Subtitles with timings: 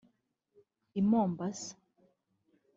[0.99, 1.75] I Mombasa